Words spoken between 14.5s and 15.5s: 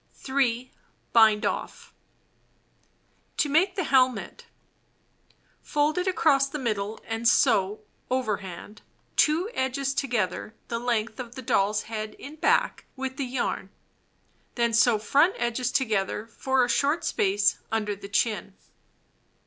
Then sew front